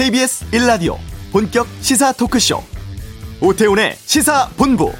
[0.00, 0.96] KBS 1라디오
[1.30, 2.56] 본격 시사 토크쇼
[3.42, 4.90] 오태훈의 시사본부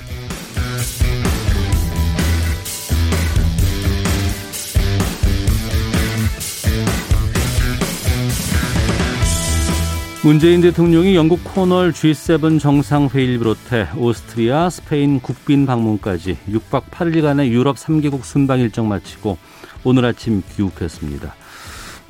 [10.23, 18.23] 문재인 대통령이 영국 코널 G7 정상회의를 비롯해 오스트리아, 스페인 국빈 방문까지 6박 8일간의 유럽 3개국
[18.23, 19.39] 순방 일정 마치고
[19.83, 21.40] 오늘 아침 귀국했습니다.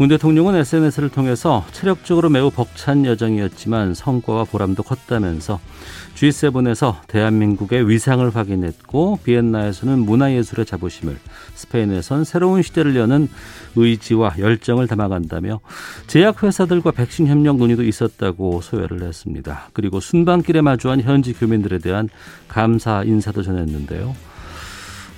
[0.01, 5.61] 문 대통령은 SNS를 통해서 체력적으로 매우 벅찬 여정이었지만 성과와 보람도 컸다면서
[6.15, 11.19] G7에서 대한민국의 위상을 확인했고 비엔나에서는 문화예술의 자부심을
[11.55, 13.29] 스페인에선 새로운 시대를 여는
[13.77, 15.61] 의지와 열정을 담아간다며
[16.07, 19.69] 제약회사들과 백신 협력 논의도 있었다고 소회를 했습니다.
[19.75, 22.09] 그리고 순방길에 마주한 현지 교민들에 대한
[22.49, 24.30] 감사 인사도 전했는데요.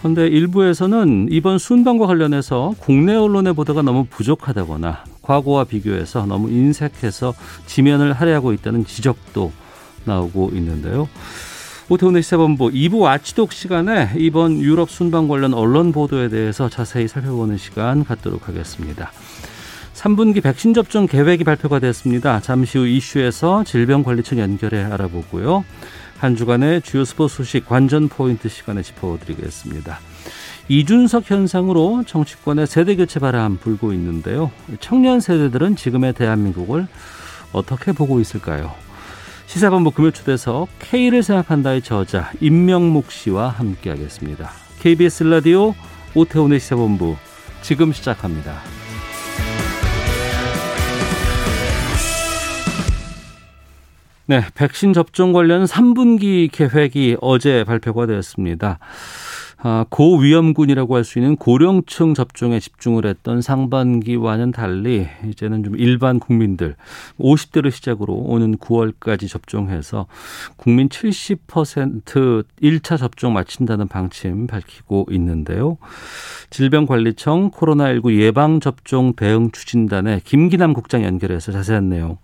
[0.02, 7.32] 그런데 일부에서는 이번 순방과 관련해서 국내 언론의 보도가 너무 부족하다거나 과거와 비교해서 너무 인색해서
[7.66, 9.52] 지면을 할애하고 있다는 지적도
[10.04, 11.08] 나오고 있는데요.
[11.88, 18.04] 오태훈의 시사본부 2부 아치독 시간에 이번 유럽 순방 관련 언론 보도에 대해서 자세히 살펴보는 시간
[18.04, 19.12] 갖도록 하겠습니다.
[19.94, 22.40] 3분기 백신 접종 계획이 발표가 됐습니다.
[22.40, 25.64] 잠시 후 이슈에서 질병관리청 연결해 알아보고요.
[26.22, 29.98] 한 주간의 주요 스포츠 소식 관전 포인트 시간에 짚어드리겠습니다.
[30.68, 34.52] 이준석 현상으로 정치권의 세대 교체 바람 불고 있는데요.
[34.78, 36.86] 청년 세대들은 지금의 대한민국을
[37.52, 38.72] 어떻게 보고 있을까요?
[39.46, 44.48] 시사본부 금요 초대석 K를 생각한다의 저자 임명목 씨와 함께하겠습니다.
[44.78, 45.74] KBS 라디오
[46.14, 47.16] 오태훈의 시사본부
[47.62, 48.81] 지금 시작합니다.
[54.26, 58.78] 네, 백신 접종 관련 3분기 계획이 어제 발표가 되었습니다.
[59.64, 66.74] 아, 고위험군이라고 할 수 있는 고령층 접종에 집중을 했던 상반기와는 달리 이제는 좀 일반 국민들
[67.18, 70.06] 50대를 시작으로 오는 9월까지 접종해서
[70.56, 75.78] 국민 70% 1차 접종 마친다는 방침 밝히고 있는데요.
[76.50, 82.18] 질병관리청 코로나19 예방접종 대응 추진단의 김기남 국장 연결해서 자세한 내용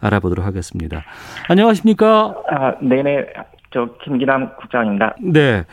[0.00, 1.02] 알아보도록 하겠습니다.
[1.48, 2.34] 안녕하십니까?
[2.50, 3.26] 아, 네네.
[3.72, 5.14] 저 김기남 국장입니다.
[5.20, 5.64] 네.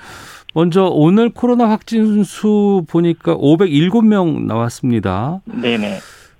[0.53, 5.41] 먼저 오늘 코로나 확진 수 보니까 507명 나왔습니다.
[5.45, 5.97] 네네.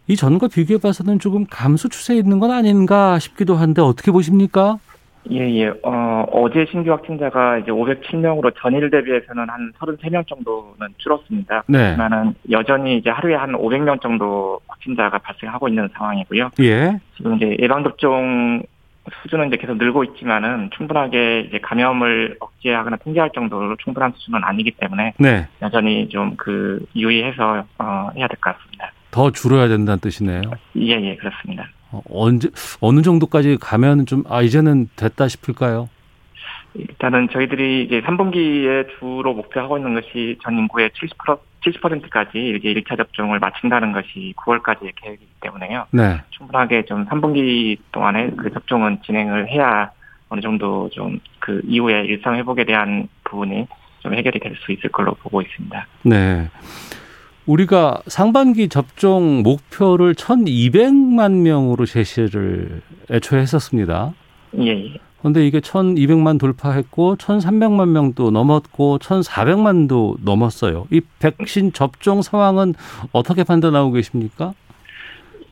[0.08, 4.78] 이 전과 비교해 봐서는 조금 감소 추세에 있는 건 아닌가 싶기도 한데 어떻게 보십니까?
[5.32, 5.72] 예, 예.
[5.84, 11.64] 어, 어제 신규 확진자가 이제 507명으로 전일 대비해서는 한 33명 정도는 줄었습니다.
[11.68, 11.84] 네.
[11.90, 16.52] 하지만은 여전히 이제 하루에 한 500명 정도 확진자가 발생하고 있는 상황이고요.
[16.62, 17.00] 예.
[17.18, 18.64] 지금 이제 예방접종
[19.22, 25.14] 수준은 이제 계속 늘고 있지만은 충분하게 이제 감염을 억제하거나 통제할 정도로 충분한 수준은 아니기 때문에
[25.20, 25.48] 네.
[25.62, 28.92] 여전히 좀 그 유의해서 어, 해야 될 것 같습니다.
[29.12, 30.42] 더 줄어야 된다는 뜻이네요.
[30.78, 31.68] 예, 예, 그렇습니다.
[31.96, 32.50] 어, 언제
[32.82, 35.90] 어느 정도까지 가면 좀 아 이제는 됐다 싶을까요?
[36.74, 43.40] 일단은 저희들이 이제 3분기에 주로 목표하고 있는 것이 전 인구의 70% 70%까지 이제 1차 접종을
[43.40, 45.86] 마친다는 것이 9월까지의 계획이기 때문에요.
[45.92, 46.22] 네.
[46.32, 49.90] 충분하게 좀 3분기 동안에 그 접종은 진행을 해야
[50.30, 53.68] 어느 정도 좀 그 이후에 일상 회복에 대한 부분이
[54.00, 55.88] 좀 해결이 될 수 있을 걸로 보고 있습니다.
[56.04, 56.50] 네.
[57.46, 64.14] 우리가 상반기 접종 목표를 1,200만 명으로 제시를 애초에 했었습니다.
[64.60, 64.98] 예, 예.
[65.20, 70.88] 그런데 이게 1,200만 돌파했고 1,300만 명도 넘었고 1,400만도 넘었어요.
[70.92, 72.74] 이 백신 접종 상황은
[73.12, 74.54] 어떻게 판단하고 계십니까?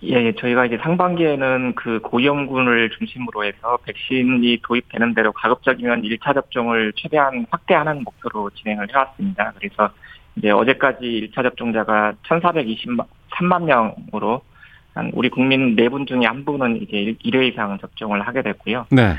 [0.03, 6.91] 예, 예, 저희가 이제 상반기에는 그 고위험군을 중심으로 해서 백신이 도입되는 대로 가급적이면 1차 접종을
[6.95, 9.53] 최대한 확대하는 목표로 진행을 해왔습니다.
[9.57, 9.89] 그래서
[10.35, 14.41] 이제 어제까지 1차 접종자가 1,423만 명으로
[14.93, 18.85] 한 우리 국민 네 분 중에 한 분은 이제 1회 이상 접종을 하게 됐고요.
[18.91, 19.15] 네.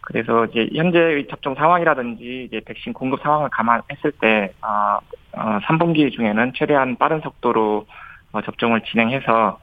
[0.00, 4.98] 그래서 이제 현재의 접종 상황이라든지 이제 백신 공급 상황을 감안했을 때, 어,
[5.32, 7.86] 어, 3분기 중에는 최대한 빠른 속도로
[8.36, 9.58] 어, 접종을 진행해서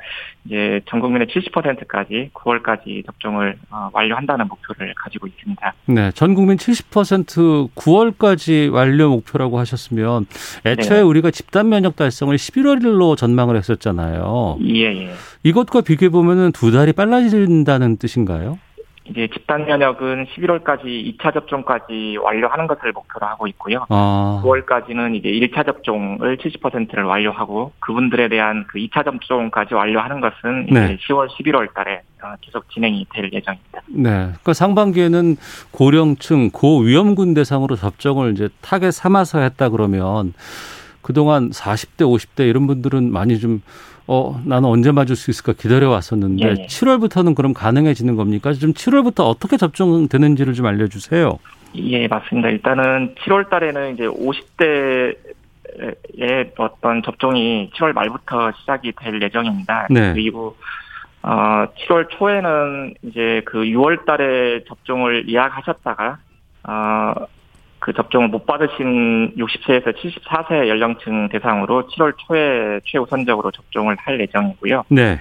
[0.45, 5.73] 이제 전 국민의 70%까지 9월까지 접종을 어, 완료한다는 목표를 가지고 있습니다.
[5.85, 6.11] 네.
[6.11, 10.25] 전 국민 70% 9월까지 완료 목표라고 하셨으면
[10.65, 11.01] 애초에 네.
[11.03, 14.57] 우리가 집단 면역 달성을 11월로 전망을 했었잖아요.
[14.65, 15.13] 예, 예.
[15.43, 18.57] 이것과 비교해 보면은 두 달이 빨라진다는 뜻인가요?
[19.05, 23.85] 이제 집단 면역은 11월까지 2차 접종까지 완료하는 것을 목표로 하고 있고요.
[23.89, 24.41] 아.
[24.43, 30.97] 9월까지는 이제 1차 접종을 70%를 완료하고 그분들에 대한 그 2차 접종까지 완료하는 것은 이제 네.
[31.07, 33.81] 10월, 11월 달에 어, 계속 진행이 될 예정입니다.
[33.89, 34.09] 네.
[34.09, 35.35] 그러니까 상반기에는
[35.71, 40.33] 고령층, 고위험군 대상으로 접종을 이제 타겟 삼아서 했다 그러면
[41.01, 43.61] 그동안 40대, 50대 이런 분들은 많이 좀
[44.07, 46.65] 어, 나는 언제 맞을 수 있을까 기다려 왔었는데 예, 예.
[46.65, 48.51] 7월부터는 그럼 가능해지는 겁니까?
[48.53, 51.39] 좀 7월부터 어떻게 접종되는지를 좀 알려 주세요.
[51.75, 52.49] 예, 맞습니다.
[52.49, 55.15] 일단은 7월 달에는 이제 50대
[56.19, 59.87] 의 어떤 접종이 7월 말부터 시작이 될 예정입니다.
[59.89, 60.13] 네.
[60.13, 60.55] 그리고
[61.23, 66.17] 어 7월 초에는 이제 그 6월 달에 접종을 예약하셨다가
[66.67, 67.13] 어
[67.83, 74.85] 그 접종을 못 받으신 60세에서 74세 연령층 대상으로 7월 초에 최우선적으로 접종을 할 예정이고요.
[74.87, 75.19] 네.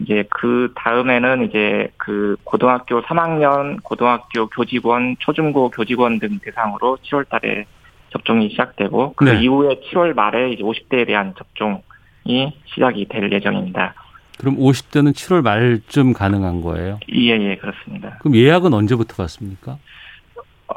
[0.00, 7.64] 이제 그 다음에는 이제 그 고등학교 3학년, 고등학교 교직원, 초중고 교직원 등 대상으로 7월 달에
[8.10, 9.40] 접종이 시작되고 그 네.
[9.40, 13.94] 이후에 7월 말에 이제 50대에 대한 접종이 시작이 될 예정입니다.
[14.36, 17.00] 그럼 50대는 7월 말쯤 가능한 거예요?
[17.14, 18.18] 예, 예, 그렇습니다.
[18.20, 19.78] 그럼 예약은 언제부터 받습니까?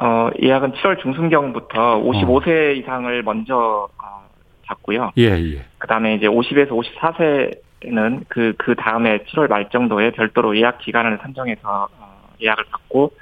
[0.00, 2.72] 어, 예약은 7월 중순경부터 55세 어.
[2.72, 4.28] 이상을 먼저 어,
[4.66, 5.12] 받고요.
[5.18, 5.64] 예, 예.
[5.78, 12.28] 그다음에 이제 50에서 54세는 그, 그 다음에 7월 말 정도에 별도로 예약 기간을 선정해서 어,
[12.40, 13.12] 예약을 받고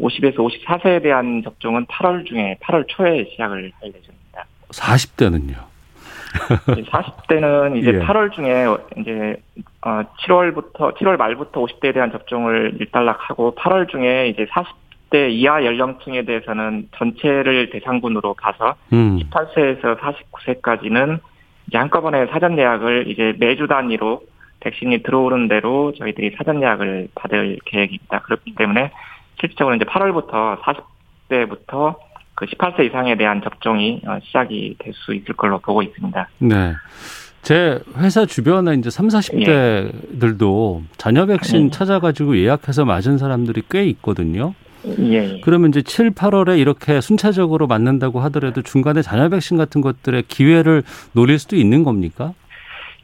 [0.00, 4.44] 50에서 54세에 대한 접종은 8월 중에 8월 초에 시작을 할 예정입니다.
[4.70, 5.74] 40대는요?
[6.34, 7.98] 40대는 이제 예.
[8.00, 8.66] 8월 중에
[8.98, 9.36] 이제
[9.82, 14.83] 어 7월부터 7월 말부터 50대에 대한 접종을 일단락하고 8월 중에 이제 40
[15.14, 19.20] 대 이하 연령층에 대해서는 전체를 대상군으로 가서 음.
[19.20, 21.20] 18세에서 49세까지는
[21.68, 24.22] 이제 한꺼번에 사전 예약을 이제 매주 단위로
[24.58, 28.22] 백신이 들어오는 대로 저희들이 사전 예약을 받을 계획입니다.
[28.22, 28.90] 그렇기 때문에
[29.38, 31.94] 실질적으로 이제 8월부터 40대부터
[32.34, 36.28] 그 18세 이상에 대한 접종이 어, 시작이 될 수 있을 걸로 보고 있습니다.
[36.38, 36.72] 네.
[37.42, 40.84] 제 회사 주변에 이제 3, 40대들도 예.
[40.96, 41.70] 자녀 백신 예.
[41.70, 44.54] 찾아가지고 예약해서 맞은 사람들이 꽤 있거든요.
[44.98, 45.40] 예.
[45.40, 50.82] 그러면 이제 7, 8월에 이렇게 순차적으로 맞는다고 하더라도 중간에 자녀 백신 같은 것들의 기회를
[51.12, 52.32] 노릴 수도 있는 겁니까?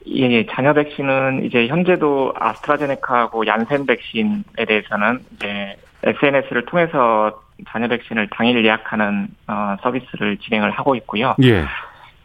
[0.09, 8.29] 예, 예, 자녀 백신은 이제 현재도 아스트라제네카하고 얀센 백신에 대해서는 이제 SNS를 통해서 자녀 백신을
[8.31, 11.35] 당일 예약하는 어, 서비스를 진행을 하고 있고요.
[11.43, 11.65] 예.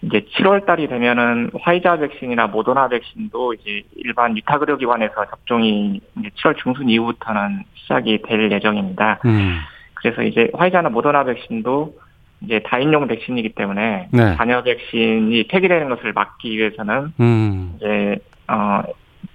[0.05, 6.57] 이제 7월 달이 되면은 화이자 백신이나 모더나 백신도 이제 일반 위탁 의료기관에서 접종이 이제 7월
[6.57, 9.19] 중순 이후부터는 시작이 될 예정입니다.
[9.25, 9.59] 음.
[9.95, 11.95] 그래서 이제 화이자나 모더나 백신도
[12.41, 14.35] 이제 다인용 백신이기 때문에 네.
[14.35, 17.73] 자녀 백신이 폐기되는 것을 막기 위해서는 음.
[17.77, 18.17] 이제
[18.47, 18.83] 어,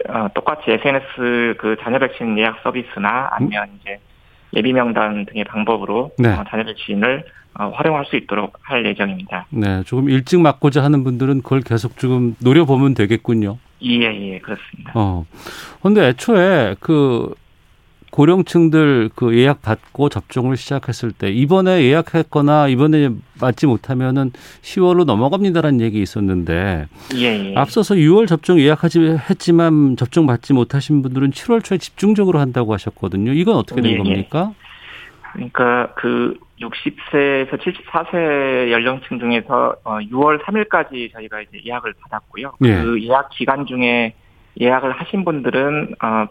[0.08, 3.99] 어, 똑같이 SNS 그 자녀 백신 예약 서비스나 아니면 이제
[4.55, 6.29] 예비 명단 등의 방법으로 네.
[6.29, 7.25] 어, 자녀 백신을
[7.58, 9.47] 어, 활용할 수 있도록 할 예정입니다.
[9.50, 13.58] 네, 조금 일찍 맞고자 하는 분들은 그걸 계속 조금 노려보면 되겠군요.
[13.82, 14.93] 예, 예, 그렇습니다.
[14.94, 15.25] 어.
[15.82, 17.35] 근데 애초에 그
[18.10, 23.10] 고령층들 그 예약 받고 접종을 시작했을 때 이번에 예약했거나 이번에
[23.40, 24.30] 맞지 못하면은
[24.62, 26.86] 10월로 넘어갑니다라는 얘기 있었는데
[27.16, 27.54] 예, 예.
[27.56, 33.32] 앞서서 6월 접종 예약하지 했지만 접종 받지 못하신 분들은 7월 초에 집중적으로 한다고 하셨거든요.
[33.32, 33.98] 이건 어떻게 된 예, 예.
[33.98, 34.52] 겁니까?
[35.32, 42.52] 그러니까 그 60세에서 74세 연령층 중에서 6월 어, 3일까지 저희가 이제 예약을 받았고요.
[42.64, 42.82] 예.
[42.82, 44.14] 그 예약 기간 중에
[44.60, 46.26] 예약을 하신 분들은 어,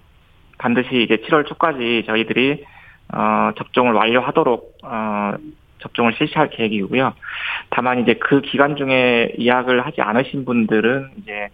[0.59, 2.63] 반드시 이제 7월 초까지 저희들이
[3.13, 5.33] 어, 접종을 완료하도록 어,
[5.79, 7.13] 접종을 실시할 계획이고요.
[7.71, 11.47] 다만 이제 그 기간 중에 예약을 하지 않으신 분들은 이제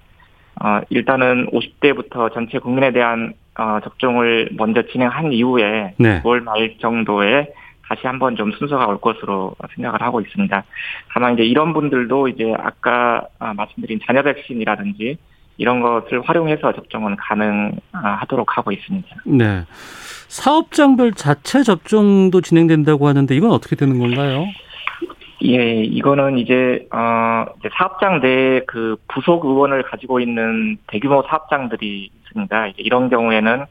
[0.62, 6.22] 어, 일단은 50대부터 전체 국민에 대한 어, 접종을 먼저 진행한 이후에 네.
[6.24, 7.54] 9월 말 정도에
[7.88, 10.64] 다시 한번 좀 순서가 올 것으로 생각을 하고 있습니다.
[11.14, 15.18] 다만 이제 이런 분들도 이제 아까 아, 말씀드린 자녀 백신이라든지
[15.58, 19.08] 이런 것을 활용해서 접종은 가능하도록 하고 있습니다.
[19.26, 19.64] 네.
[20.28, 24.46] 사업장별 자체 접종도 진행된다고 하는데 이건 어떻게 되는 건가요?
[25.44, 32.68] 예, 이거는 이제 어 이제 사업장 내 그 부속 의원을 가지고 있는 대규모 사업장들이 있습니다.
[32.68, 33.66] 이제 이런 경우에는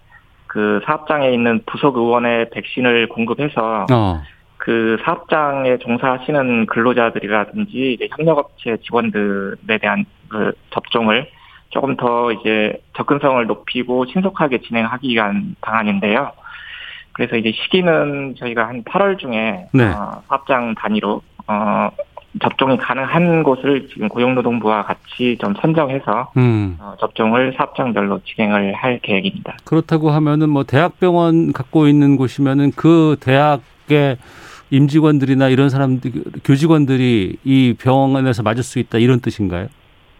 [0.47, 4.23] 그 사업장에 있는 부속 의원의 백신을 공급해서 어.
[4.57, 11.29] 그 사업장에 종사하시는 근로자들이라든지 이제 협력업체 직원들에 대한 그 접종을
[11.75, 16.31] 조금 더 이제 접근성을 높이고 신속하게 진행하기 위한 방안인데요.
[17.12, 19.85] 그래서 이제 시기는 저희가 한 8월 중에 네.
[19.85, 21.90] 어, 사업장 단위로 어,
[22.40, 26.76] 접종이 가능한 곳을 지금 고용노동부와 같이 좀 선정해서 음.
[26.81, 29.57] 어, 접종을 사업장별로 진행을 할 계획입니다.
[29.64, 34.16] 그렇다고 하면은 뭐 대학병원 갖고 있는 곳이면은 그 대학의
[34.71, 36.11] 임직원들이나 이런 사람들
[36.45, 39.69] 교직원들이 이 병원에서 맞을 수 있다 이런 뜻인가요?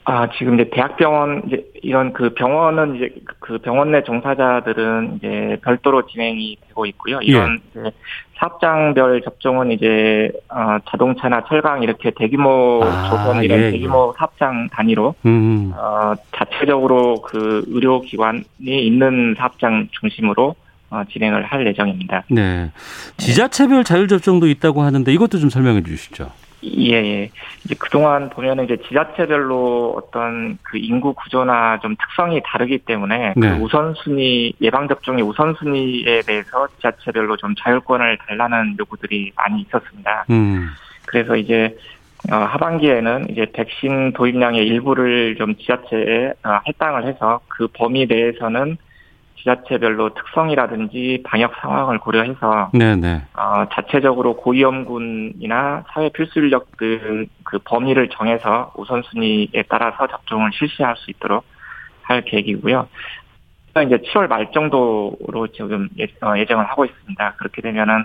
[0.06, 6.06] 아, 지금 이제 대학병원, 이제 이런 그 병원은 이제 그 병원 내 종사자들은 이제 별도로
[6.06, 7.20] 진행이 되고 있고요.
[7.23, 7.90] 이런 예.
[8.37, 13.70] 사업장별 접종은 이제, 어, 자동차나 철강 이렇게 대규모 아, 조선 이런 예, 예.
[13.70, 14.18] 대규모 예.
[14.18, 15.73] 사업장 단위로, 음.
[15.75, 20.54] 어, 자체적으로 그 의료기관이 있는 사업장 중심으로
[20.90, 22.25] 어, 진행을 할 예정입니다.
[22.28, 22.70] 네.
[23.16, 26.30] 지자체별 자율 접종도 있다고 하는데 이것도 좀 설명해 주시죠.
[26.64, 27.30] 예, 예.
[27.64, 33.50] 이제 그동안 보면은 이제 지자체별로 어떤 그 인구 구조나 좀 특성이 다르기 때문에 그 네.
[33.50, 40.25] 그 우선순위, 예방접종의 우선순위에 대해서 지자체별로 좀 자율권을 달라는 요구들이 많이 있었습니다.
[40.30, 40.68] 음.
[41.06, 41.76] 그래서 이제
[42.33, 48.78] 어, 하반기에는 이제 백신 도입량의 일부를 좀 지자체에 어, 할당을 해서 그 범위 내에서는
[49.44, 53.22] 지자체별로 특성이라든지 방역 상황을 고려해서 네네.
[53.34, 61.10] 어, 자체적으로 고위험군이나 사회 필수 인력 등 그 범위를 정해서 우선순위에 따라서 접종을 실시할 수
[61.12, 61.44] 있도록
[62.02, 62.88] 할 계획이고요.
[63.86, 67.34] 이제 7월 말 정도로 지금 예, 어, 예정을 하고 있습니다.
[67.38, 68.04] 그렇게 되면은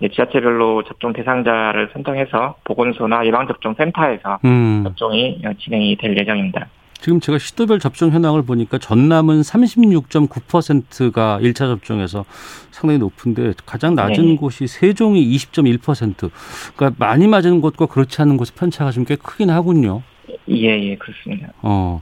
[0.00, 4.82] 지자체별로 접종 대상자를 선정해서 보건소나 예방접종센터에서 음.
[4.84, 6.66] 접종이 진행이 될 예정입니다.
[7.02, 12.24] 지금 제가 시도별 접종 현황을 보니까 전남은 36.9%가 1차 접종에서
[12.70, 14.36] 상당히 높은데 가장 낮은 네.
[14.36, 16.30] 곳이 세종이 20.1%.
[16.76, 20.02] 그러니까 많이 맞은 곳과 그렇지 않은 곳의 편차가 좀 꽤 크긴 하군요.
[20.48, 21.48] 예, 예, 그렇습니다.
[21.62, 22.00] 어.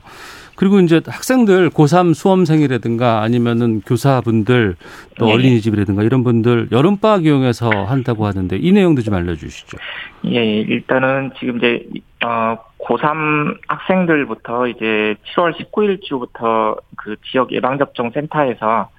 [0.55, 4.75] 그리고 이제 학생들 고3 수험생이라든가 아니면은 교사분들
[5.17, 5.33] 또 네.
[5.33, 9.77] 어린이집이라든가 이런 분들 여름방학 이용해서 한다고 하는데 이 내용도 좀 알려주시죠.
[10.25, 10.57] 예, 예.
[10.59, 11.87] 일단은 지금 이제
[12.23, 18.89] 어 고3 학생들부터 이제 7월 19일 주부터 그 지역 예방접종 센터에서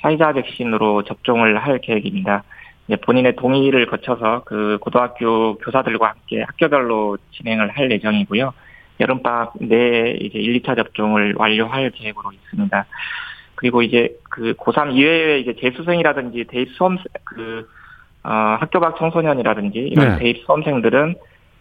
[0.00, 2.44] 화이자 백신으로 접종을 할 계획입니다.
[3.02, 8.52] 본인의 동의를 거쳐서 그 고등학교 교사들과 함께 학교별로 진행을 할 예정이고요.
[9.00, 12.86] 여름방학 내에 이제 1, 2차 접종을 완료할 계획으로 있습니다.
[13.54, 17.68] 그리고 이제 그 고3 이외에 이제 재수생이라든지 대입 수험 그
[18.24, 20.18] 어, 학교 밖 청소년이라든지 이런 네.
[20.18, 21.14] 대입 수험생들은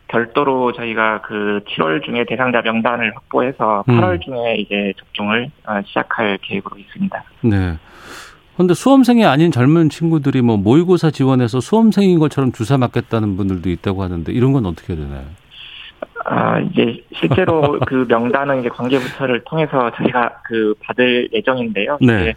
[0.07, 4.19] 별도로 저희가 그 7월 중에 대상자 명단을 확보해서 8월 음.
[4.19, 7.23] 중에 이제 접종을 어, 시작할 계획으로 있습니다.
[7.41, 7.77] 네.
[8.55, 14.31] 그런데 수험생이 아닌 젊은 친구들이 뭐 모의고사 지원해서 수험생인 것처럼 주사 맞겠다는 분들도 있다고 하는데
[14.31, 15.25] 이런 건 어떻게 되나요?
[16.25, 21.99] 아, 이제 실제로 그 명단은 이제 관계부처를 통해서 저희가 그 받을 예정인데요.
[22.01, 22.33] 네.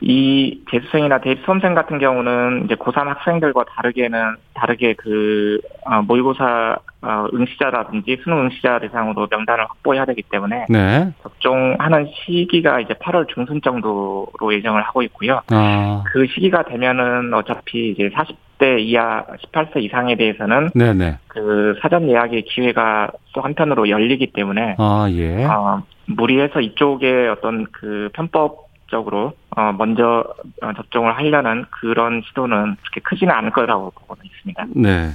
[0.00, 7.26] 이 재수생이나 대입 수험생 같은 경우는 이제 고3 학생들과 다르게는 다르게 그 어, 모의고사 어,
[7.32, 11.12] 응시자라든지 수능 응시자 대상으로 명단을 확보해야 되기 때문에 네.
[11.22, 15.40] 접종하는 시기가 이제 8월 중순 정도로 예정을 하고 있고요.
[15.50, 16.02] 아.
[16.12, 20.92] 그 시기가 되면은 어차피 이제 40대 이하 18세 이상에 대해서는 네네.
[20.92, 21.18] 네.
[21.28, 25.44] 그 사전 예약의 기회가 또 한편으로 열리기 때문에 아, 예.
[25.44, 30.24] 어, 무리해서 이쪽에 어떤 그 편법 적으로 어 먼저
[30.62, 34.66] 어, 접종을 하려는 그런 시도는 그렇게 크지는 않을 거라고 보고 있습니다.
[34.74, 35.10] 네.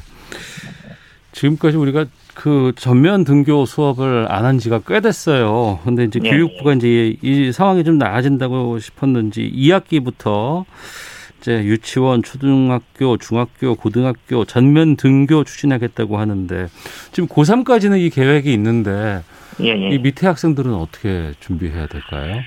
[1.31, 5.79] 지금까지 우리가 그 전면 등교 수업을 안 한 지가 꽤 됐어요.
[5.83, 6.29] 근데 이제 네.
[6.29, 10.65] 교육부가 이제 이 상황이 좀 나아진다고 싶었는지 2학기부터
[11.39, 16.67] 이제 유치원, 초등학교, 중학교, 고등학교 전면 등교 추진하겠다고 하는데
[17.11, 19.23] 지금 고3까지는 이 계획이 있는데
[19.61, 19.89] 예, 예.
[19.89, 22.41] 이 밑에 학생들은 어떻게 준비해야 될까요?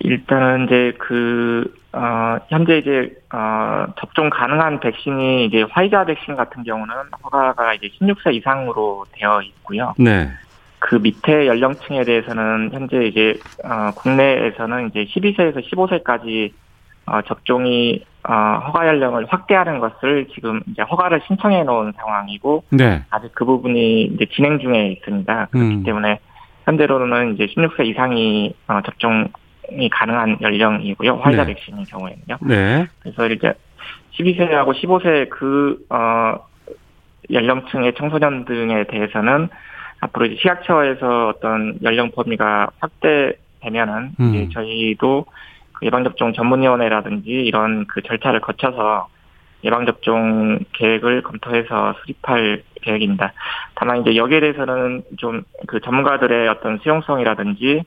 [0.00, 6.94] 일단은 이제 그, 어, 현재 이제, 어, 접종 가능한 백신이 이제 화이자 백신 같은 경우는
[7.22, 9.94] 허가가 이제 16세 이상으로 되어 있고요.
[9.98, 10.30] 네.
[10.78, 16.52] 그 밑에 연령층에 대해서는 현재 이제, 어, 국내에서는 이제 12세에서 15세까지
[17.06, 18.32] 어, 접종이 어,
[18.66, 23.02] 허가 연령을 확대하는 것을 지금 이제 허가를 신청해 놓은 상황이고 네.
[23.10, 25.48] 아직 그 부분이 이제 진행 중에 있습니다.
[25.50, 25.82] 그렇기 음.
[25.82, 26.20] 때문에
[26.66, 29.28] 현재로는 이제 16세 이상이 어, 접종
[29.78, 31.16] 이 가능한 연령이고요.
[31.16, 31.54] 화이자 네.
[31.54, 32.38] 백신의 경우에는요.
[32.42, 32.86] 네.
[33.00, 33.52] 그래서 이제
[34.18, 36.38] 12세하고 15세 그, 어,
[37.30, 39.48] 연령층의 청소년 등에 대해서는
[40.00, 44.34] 앞으로 이제 시각처에서 어떤 연령 범위가 확대되면은 음.
[44.34, 45.26] 이제 저희도
[45.72, 49.08] 그 예방접종 전문위원회라든지 이런 그 절차를 거쳐서
[49.62, 53.32] 예방접종 계획을 검토해서 수립할 계획입니다.
[53.74, 57.82] 다만 이제 여기에 대해서는 좀 그 전문가들의 어떤 수용성이라든지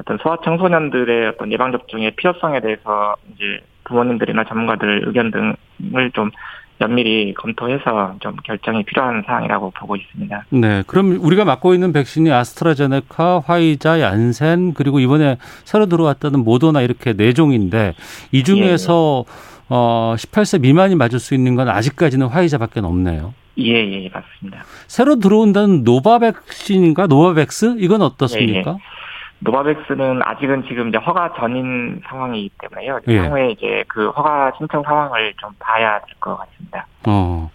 [0.00, 6.30] 어떤 소아 청소년들의 어떤 예방 접종의 필요성에 대해서 이제 부모님들이나 전문가들 의견 등을 좀
[6.78, 10.46] 면밀히 검토해서 좀 결정이 필요한 사항이라고 보고 있습니다.
[10.50, 17.12] 네, 그럼 우리가 맡고 있는 백신이 아스트라제네카, 화이자, 얀센 그리고 이번에 새로 들어왔다는 모더나 이렇게
[17.12, 17.94] 네 종인데
[18.32, 19.52] 이 중에서 예, 예.
[19.68, 23.32] 어 18세 미만이 맞을 수 있는 건 아직까지는 화이자밖에 없네요.
[23.58, 24.64] 예, 예, 맞습니다.
[24.88, 28.70] 새로 들어온다는 노바백신인가 노바백스 이건 어떻습니까?
[28.70, 28.91] 예, 예.
[29.44, 33.00] 노바백스는 아직은 지금 이제 허가 전인 상황이기 때문에요.
[33.08, 33.18] 예.
[33.18, 36.86] 향후에 이제 그 허가 신청 상황을 좀 봐야 될 것 같습니다.
[37.06, 37.50] 어.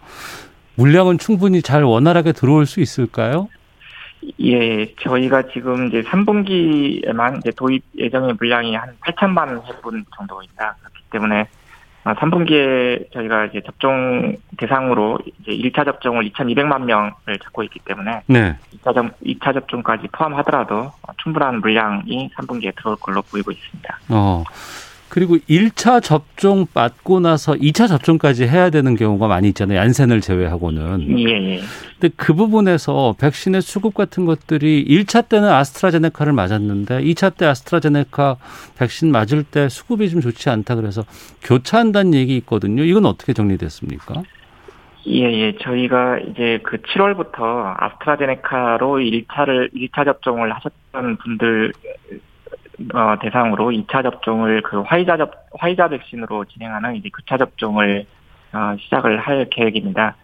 [0.75, 3.47] 물량은 충분히 잘 원활하게 들어올 수 있을까요?
[4.41, 10.75] 예, 저희가 지금 이제 3분기에만 이제 도입 예정의 물량이 한 8천만 회분 정도입니다.
[10.81, 11.47] 그렇기 때문에
[12.03, 17.11] 3분기에 아, 저희가 이제 접종 대상으로 이제 1차 접종을 2,200만 명을
[17.43, 18.55] 잡고 있기 때문에 네.
[18.77, 20.91] 2차, 접, 2차 접종까지 포함하더라도
[21.27, 23.99] 충분한 물량이 3분기에 들어올 걸로 보이고 있습니다.
[24.09, 24.43] 어.
[25.09, 29.79] 그리고 1차 접종 받고 나서 2차 접종까지 해야 되는 경우가 많이 있잖아요.
[29.79, 31.19] 얀센을 제외하고는.
[31.19, 31.61] 예, 예.
[31.99, 38.35] 근데 그 부분에서 백신의 수급 같은 것들이 1차 때는 아스트라제네카를 맞았는데 2차 때 아스트라제네카
[38.77, 41.05] 백신 맞을 때 수급이 좀 좋지 않다 그래서
[41.41, 42.83] 교차한다는 얘기 있거든요.
[42.83, 44.23] 이건 어떻게 정리됐습니까?
[45.07, 45.57] 예, 예.
[45.57, 51.71] 저희가 이제 그 7월부터 아스트라제네카로 1차를 1차 접종을 하셨던 분들
[52.93, 58.05] 어, 대상으로 2차 접종을 그 화이자 접 화이자 백신으로 진행하는 이제 9차 접종을
[58.53, 60.15] 어, 시작을 할 계획입니다.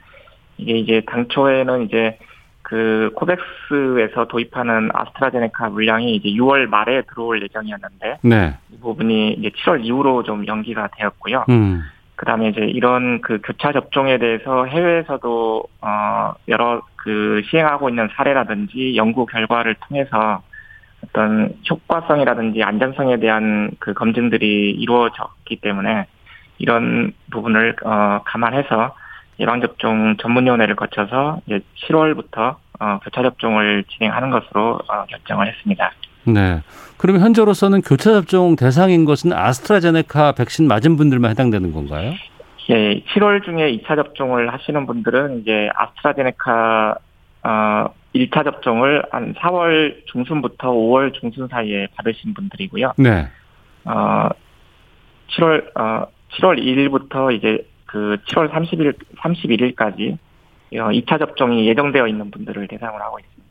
[0.57, 2.19] 이게 이제 당초에는 이제
[2.61, 8.57] 그 코백스에서 도입하는 아스트라제네카 물량이 이제 6월 말에 들어올 예정이었는데 네.
[8.71, 11.45] 이 부분이 이제 7월 이후로 좀 연기가 되었고요.
[11.49, 11.83] 음.
[12.23, 19.25] 그다음에 이제 이런 그 교차 접종에 대해서 해외에서도 어 여러 그 시행하고 있는 사례라든지 연구
[19.25, 20.41] 결과를 통해서
[21.03, 26.05] 어떤 효과성이라든지 안전성에 대한 그 검증들이 이루어졌기 때문에
[26.59, 28.95] 이런 부분을 어, 감안해서
[29.41, 35.91] 예방 접종 전문위원회를 거쳐서 이제 7월부터 어, 교차 접종을 진행하는 것으로 어, 결정을 했습니다.
[36.25, 36.61] 네.
[36.97, 42.13] 그러면 현재로서는 교차 접종 대상인 것은 아스트라제네카 백신 맞은 분들만 해당되는 건가요?
[42.69, 46.95] 예, 7월 중에 2차 접종을 하시는 분들은 이제 아스트라제네카
[47.43, 52.93] 어, 1차 접종을 한 4월 중순부터 5월 중순 사이에 받으신 분들이고요.
[52.97, 53.27] 네.
[53.85, 54.29] 어,
[55.31, 60.17] 7월, 어, 7월 1일부터 이제 그 7월 30일, 31일까지
[60.71, 63.42] 2차 어, 접종이 예정되어 있는 분들을 대상으로 하고 있습니다.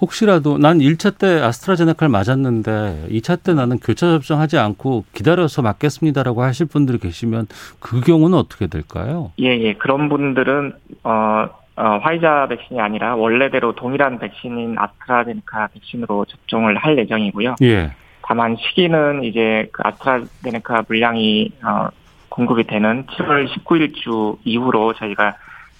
[0.00, 6.66] 혹시라도 난 1차 때 아스트라제네카를 맞았는데 2차 때 나는 교차 접종하지 않고 기다려서 맞겠습니다라고 하실
[6.66, 7.46] 분들이 계시면
[7.80, 9.32] 그 경우는 어떻게 될까요?
[9.40, 9.74] 예, 예.
[9.74, 10.72] 그런 분들은
[11.04, 17.56] 어 어, 화이자 백신이 아니라 원래대로 동일한 백신인 아스트라제네카 백신으로 접종을 할 예정이고요.
[17.62, 17.92] 예.
[18.22, 21.88] 다만 시기는 이제 그 아스트라제네카 물량이 어,
[22.30, 25.36] 공급이 되는 7월 19일 주 이후로 저희가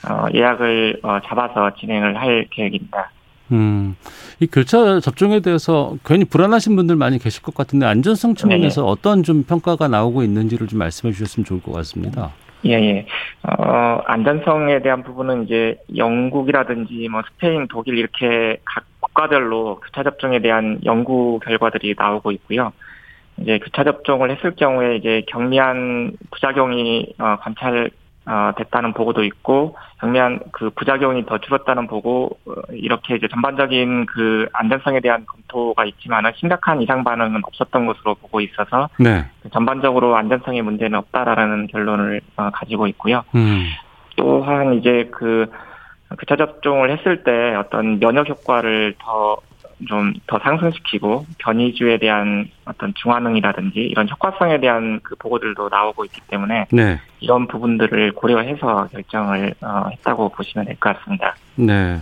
[0.09, 3.11] 어, 예약을 어, 잡아서 진행을 할 계획입니다.
[3.52, 3.96] 음,
[4.40, 9.22] 이 교차 접종에 대해서 괜히 불안하신 분들 많이 계실 것 같은데 안전성 측면에서 네 어떤
[9.22, 12.32] 좀 평가가 나오고 있는지를 좀 말씀해 주셨으면 좋을 것 같습니다.
[12.64, 13.06] 예, 예.
[13.42, 20.80] 어, 안전성에 대한 부분은 이제 영국이라든지 뭐 스페인, 독일 이렇게 각 국가별로 교차 접종에 대한
[20.85, 22.72] 연구 결과들이 나오고 있고요.
[23.38, 27.90] 이제 교차 접종을 했을 경우에 이제 경미한 부작용이 어, 관찰
[28.28, 34.46] 어, 됐다는 보고도 있고 경미한 그 부작용이 더 줄었다는 보고 어, 이렇게 이제 전반적인 그
[34.52, 39.24] 안전성에 대한 검토가 있지만은 심각한 이상 반응은 없었던 것으로 보고 있어서 네.
[39.42, 43.22] 그 전반적으로 안전성에 문제는 없다라는 결론을 어, 가지고 있고요.
[43.36, 43.64] 음.
[44.16, 45.46] 또한 이제 그
[46.18, 49.38] 교차 접종을 했을 때 어떤 면역 효과를 더
[49.88, 56.66] 좀 더 상승시키고 변이주에 대한 어떤 중화능이라든지 이런 효과성에 대한 그 보고들도 나오고 있기 때문에
[56.72, 57.00] 네.
[57.20, 61.34] 이런 부분들을 고려해서 결정을 어, 했다고 보시면 될 것 같습니다.
[61.56, 61.98] 네.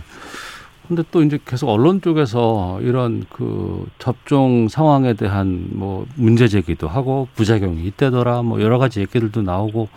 [0.87, 7.27] 근데 또 이제 계속 언론 쪽에서 이런 그 접종 상황에 대한 뭐 문제 제기도 하고
[7.35, 9.89] 부작용이 있대더라 뭐 여러 가지 얘기들도 나오고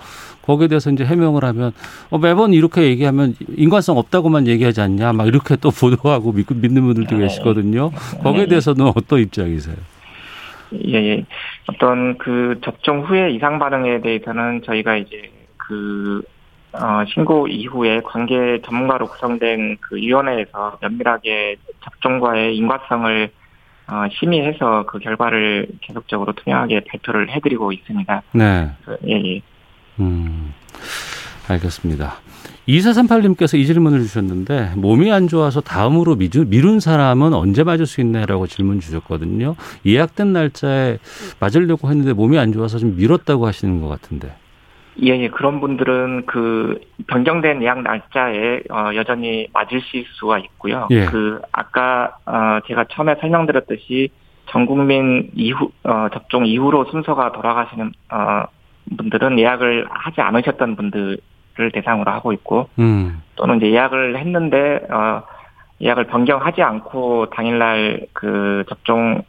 [0.43, 1.73] 거기에 대해서 이제 해명을 하면
[2.11, 7.17] 어 매번 이렇게 얘기하면 인관성 없다고만 얘기하지 않냐 막 이렇게 또 보도하고 믿, 믿는 분들도
[7.17, 7.25] 네.
[7.25, 7.91] 계시거든요.
[8.23, 8.49] 거기에 네.
[8.49, 9.77] 대해서는 어떤 입장이세요?
[10.87, 11.25] 예, 예.
[11.67, 16.23] 어떤 그 접종 후에 이상 반응에 대해서는 저희가 이제 그
[16.81, 23.31] 어, 신고 이후에 관계 전문가로 구성된 그 위원회에서 면밀하게 접종과의 인과성을
[23.89, 28.23] 어, 심의해서 그 결과를 계속적으로 투명하게 발표를 해드리고 있습니다.
[28.33, 28.71] 네.
[28.85, 29.41] 그, 예, 예.
[29.99, 30.53] 음,
[31.49, 32.17] 알겠습니다.
[32.69, 38.79] 2438님께서 이 질문을 주셨는데 몸이 안 좋아서 다음으로 미룬 사람은 언제 맞을 수 있나라고 질문
[38.81, 39.57] 주셨거든요.
[39.87, 40.99] 예약된 날짜에
[41.41, 44.35] 맞으려고 했는데 몸이 안 좋아서 좀 미뤘다고 하시는 것 같은데.
[45.03, 50.89] 예, 예, 그런 분들은 그 변경된 예약 날짜에 어, 여전히 맞으실 수가 있고요.
[50.91, 51.07] 예.
[51.07, 54.11] 그 아까 어, 제가 처음에 설명드렸듯이
[54.47, 58.45] 전 국민 이후 어, 접종 이후로 순서가 돌아가시는 어,
[58.97, 61.19] 분들은 예약을 하지 않으셨던 분들
[61.59, 63.21] 분들을 대상으로 하고 있고 음.
[63.35, 65.23] 또는 이제 예약을 했는데 어
[65.81, 69.23] 예약을 변경하지 않고 당일날 그 접종을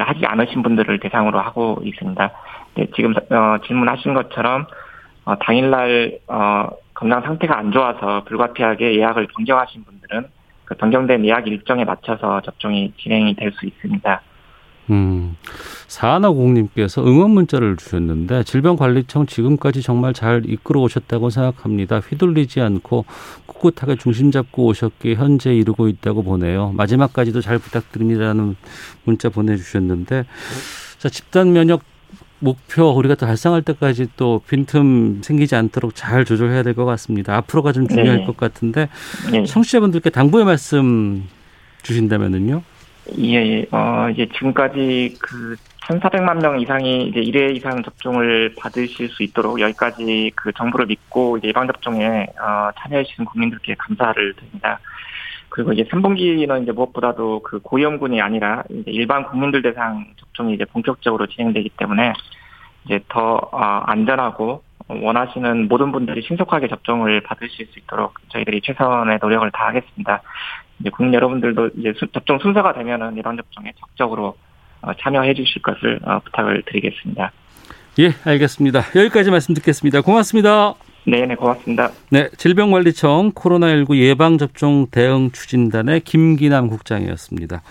[0.00, 2.30] 하지 않으신 분들을 대상으로 하고 있습니다.
[2.76, 4.66] 네, 지금 어, 질문하신 것처럼
[5.26, 10.28] 어, 당일날 어, 건강 상태가 안 좋아서 불가피하게 예약을 변경하신 분들은
[10.64, 14.22] 그 변경된 예약 일정에 맞춰서 접종이 진행이 될 수 있습니다.
[14.90, 15.36] 음,
[15.88, 21.98] 사하나공님께서 응원 문자를 주셨는데 질병관리청 지금까지 정말 잘 이끌어 오셨다고 생각합니다.
[21.98, 23.04] 휘둘리지 않고
[23.46, 26.70] 꿋꿋하게 중심 잡고 오셨기에 현재 이루고 있다고 보네요.
[26.76, 28.54] 마지막까지도 잘 부탁드립니다라는
[29.04, 30.24] 문자 보내주셨는데
[30.98, 31.82] 자 집단 면역
[32.38, 37.36] 목표 우리가 또 달성할 때까지 또 빈틈 생기지 않도록 잘 조절해야 될 것 같습니다.
[37.36, 38.24] 앞으로가 좀 중요할 네.
[38.26, 38.88] 것 같은데
[39.32, 39.44] 네.
[39.44, 41.24] 청취자분들께 당부의 말씀
[41.82, 42.62] 주신다면은요.
[43.18, 43.66] 예, 예.
[43.70, 50.32] 어, 이제 지금까지 그 1,400만 명 이상이 이제 1회 이상 접종을 받으실 수 있도록 여기까지
[50.34, 54.80] 그 정부를 믿고 이제 예방 접종에 어, 참여해 주신 국민들께 감사를 드립니다.
[55.56, 61.26] 그리고 이제 3분기는 이제 무엇보다도 그 고위험군이 아니라 이제 일반 국민들 대상 접종이 이제 본격적으로
[61.28, 62.12] 진행되기 때문에
[62.84, 69.50] 이제 더 어, 안전하고 원하시는 모든 분들이 신속하게 접종을 받으실 수 있도록 저희들이 최선의 노력을
[69.50, 70.20] 다하겠습니다.
[70.80, 74.36] 이제 국민 여러분들도 이제 접종 순서가 되면은 이런 접종에 적극적으로
[74.82, 77.32] 어, 참여해 주실 것을 어, 부탁을 드리겠습니다.
[78.00, 78.80] 예, 알겠습니다.
[78.94, 80.02] 여기까지 말씀 듣겠습니다.
[80.02, 80.74] 고맙습니다.
[81.06, 81.92] 네, 네, 고맙습니다.
[82.10, 87.62] 네, 질병관리청 코로나19 예방접종 대응 추진단의 김기남 국장이었습니다.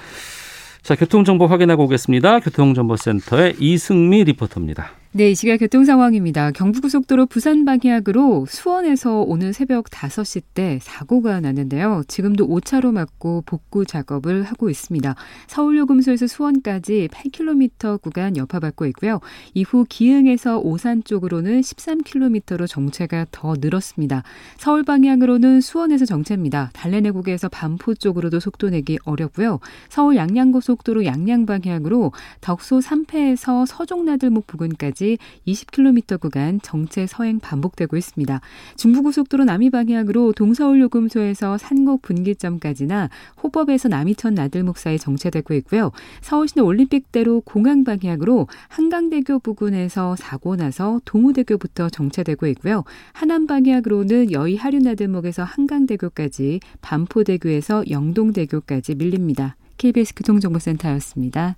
[0.82, 2.40] 자, 교통정보 확인하고 오겠습니다.
[2.40, 4.92] 교통정보센터의 이승미 리포터입니다.
[5.18, 6.52] 네, 이 시각 교통 상황입니다.
[6.52, 12.04] 경부고속도로 부산 방향으로 수원에서 오늘 새벽 5시 때 사고가 났는데요.
[12.10, 15.16] 지금도 5차로 막고 복구 작업을 하고 있습니다.
[15.48, 19.22] 서울요금소에서 수원까지 8km 구간 여파받고 있고요.
[19.54, 24.24] 이후 기흥에서 오산 쪽으로는 13km로 정체가 더 늘었습니다.
[24.58, 26.72] 서울 방향으로는 수원에서 정체입니다.
[26.74, 29.62] 달래내국에서 반포 쪽으로도 속도 내기 어렵고요.
[29.88, 38.42] 서울 양양고속도로 양양 방향으로 덕소 3패에서 서종나들목 부근까지 지금까지 20km 구간 정체 서행 반복되고 있습니다.
[38.76, 43.10] 중부고속도로 남이 방향으로 동서울 요금소에서 산곡 분기점까지나
[43.42, 45.92] 호법에서 남이천 나들목 사이 정체되고 있고요.
[46.22, 52.84] 서울시내 올림픽대로 공항 방향으로 한강대교 부근에서 사고 나서 동우대교부터 정체되고 있고요.
[53.14, 59.56] 하남 방향으로는 여의 하류나들목에서 한강대교까지 반포대교에서 영동대교까지 밀립니다.
[59.78, 61.58] KBS 교통정보센터였습니다.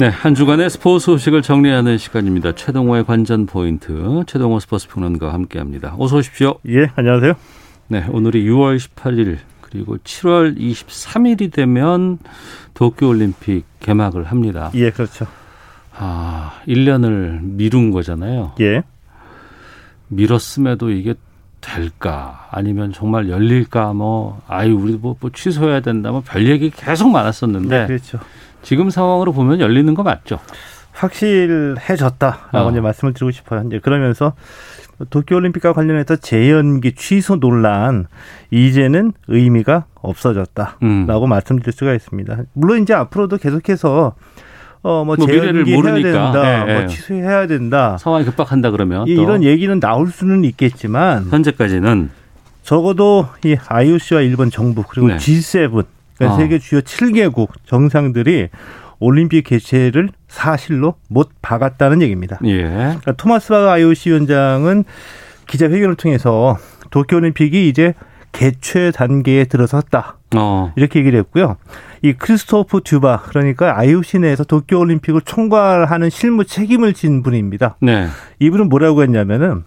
[0.00, 2.54] 네, 한 주간의 스포츠 소식을 정리하는 시간입니다.
[2.54, 5.94] 최동호의 관전 포인트, 최동호 스포츠 평론가와 함께합니다.
[5.98, 6.54] 어서 오십시오.
[6.68, 7.34] 예, 안녕하세요.
[7.88, 12.18] 네, 오늘이 6월 18일 그리고 7월 23일이 되면
[12.72, 14.70] 도쿄 올림픽 개막을 합니다.
[14.74, 15.26] 예, 그렇죠.
[15.94, 18.52] 아, 1년을 미룬 거잖아요.
[18.60, 18.82] 예.
[20.08, 21.12] 미뤘음에도 이게
[21.60, 27.10] 될까 아니면 정말 열릴까 뭐 아이 우리 뭐, 뭐 취소해야 된다 뭐 별 얘기 계속
[27.10, 28.18] 많았었는데 네, 그렇죠.
[28.62, 30.38] 지금 상황으로 보면 열리는 거 맞죠?
[30.92, 32.70] 확실해졌다라고 어.
[32.70, 33.62] 이제 말씀을 드리고 싶어요.
[33.66, 34.34] 이제 그러면서
[35.08, 38.06] 도쿄올림픽과 관련해서 재연기 취소 논란
[38.50, 41.28] 이제는 의미가 없어졌다라고 음.
[41.28, 42.38] 말씀드릴 수가 있습니다.
[42.52, 44.14] 물론 이제 앞으로도 계속해서
[44.82, 47.96] 어뭐 뭐 재연기 해야 된다, 네, 뭐 취소해야 된다.
[47.98, 52.10] 상황이 급박한다 그러면 이런 얘기는 나올 수는 있겠지만 현재까지는
[52.62, 55.16] 적어도 이 IOC와 일본 정부 그리고 네.
[55.16, 55.84] G7
[56.20, 56.38] 그러니까 어.
[56.38, 58.48] 세계 주요 7개국 정상들이
[58.98, 62.38] 올림픽 개최를 사실로 못 박았다는 얘기입니다.
[62.44, 62.62] 예.
[62.62, 64.84] 그러니까 토마스 바 IOC 위원장은
[65.46, 66.58] 기자회견을 통해서
[66.90, 67.94] 도쿄올림픽이 이제
[68.32, 70.18] 개최 단계에 들어섰다.
[70.36, 70.72] 어.
[70.76, 71.56] 이렇게 얘기를 했고요.
[72.02, 77.76] 이 크리스토프 듀바 그러니까 IOC 내에서 도쿄올림픽을 총괄하는 실무 책임을 진 분입니다.
[77.80, 78.08] 네.
[78.38, 79.64] 이분은 뭐라고 했냐면은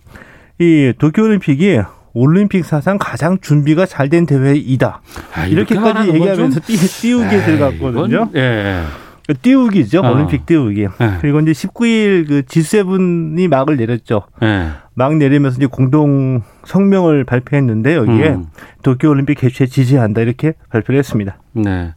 [0.60, 1.80] 이 도쿄올림픽이
[2.14, 5.02] 올림픽 사상 가장 준비가 잘 된 대회이다.
[5.36, 8.30] 아, 이렇게까지 얘기하면서 띄, 띄우게 들어갔거든요.
[8.36, 8.84] 예.
[9.26, 10.02] 그 띄우기죠.
[10.02, 10.12] 어.
[10.12, 10.82] 올림픽 띄우기.
[10.82, 10.88] 예.
[11.22, 14.24] 그리고 이제 19일 그 G7이 막을 내렸죠.
[14.44, 14.70] 예.
[14.96, 18.46] 막 내리면서 이제 공동 성명을 발표했는데 여기에 음.
[18.84, 21.40] 도쿄 올림픽 개최 지지한다 이렇게 발표를 했습니다.
[21.54, 21.94] 네.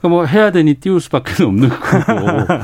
[0.00, 2.54] 그러니까 뭐 해야 되니 띄울 수밖에 없는 거고.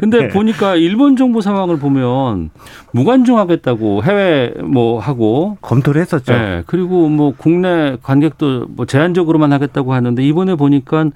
[0.00, 0.28] 근데 네.
[0.28, 2.50] 보니까 일본 정부 상황을 보면
[2.92, 6.32] 무관중하겠다고 해외 뭐 하고 검토를 했었죠.
[6.32, 6.62] 네.
[6.66, 11.06] 그리고 뭐 국내 관객도 뭐 제한적으로만 하겠다고 하는데 이번에 보니까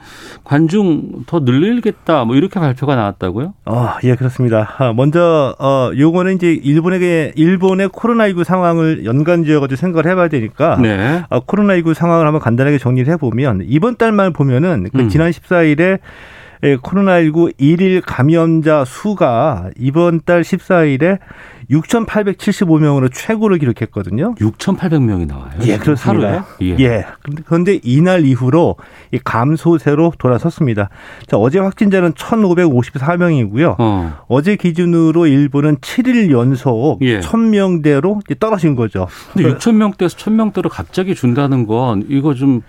[0.45, 3.55] 관중 더 늘리겠다 뭐 이렇게 발표가 나왔다고요?
[3.67, 4.75] 어, 예, 그렇습니다.
[4.79, 10.29] 아, 먼저 어 요거는 이제 일본에게 일본의 코로나19 상황을 연관 지어 가지고 생각을 해 봐야
[10.29, 11.25] 되니까 네.
[11.31, 15.09] 어, 코로나19 상황을 한번 간단하게 정리를 해 보면 이번 달만 보면은 그 음.
[15.09, 15.64] 지난 14일
[16.63, 21.19] 에 코로나19 일일 감염자 수가 이번 달 14일에
[21.71, 24.35] 6,875명으로 최고를 기록했거든요.
[24.37, 25.53] 6,800명이 나와요.
[25.63, 26.29] 예, 그렇습니다.
[26.29, 26.43] 하루에?
[26.63, 26.77] 예.
[26.79, 27.07] 예.
[27.47, 28.77] 그런데 이날 이후로
[29.13, 30.91] 이 감소세로 돌아섰습니다.
[31.27, 33.77] 자, 어제 확진자는 1,554명이고요.
[33.79, 34.43] 어.
[34.43, 37.21] 제 기준으로 일본은 7일 연속 예.
[37.21, 39.07] 1,000명대로 떨어진 거죠.
[39.33, 42.63] 근데 6,000명대에서 1,000명대로 갑자기 준다는 건 이거 좀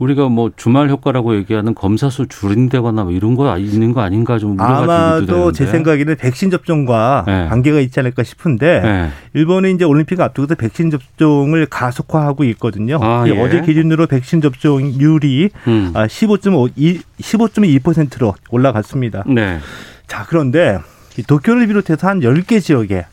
[0.00, 4.58] 우리가 뭐 주말 효과라고 얘기하는 검사 수 줄인다거나 뭐 이런 거 있는 거 아닌가 좀
[4.58, 7.46] 아마도 제 생각에는 백신 접종과 네.
[7.48, 9.08] 관계가 있지 않을까 싶은데 네.
[9.34, 12.98] 일본은 이제 올림픽 앞두고서 백신 접종을 가속화하고 있거든요.
[13.02, 13.38] 아, 예.
[13.38, 15.92] 어제 기준으로 백신 접종률이 음.
[15.94, 19.24] 15.5 15.2%로 올라갔습니다.
[19.26, 19.58] 네.
[20.06, 20.78] 자 그런데
[21.26, 23.04] 도쿄를 비롯해서 한 10개 지역에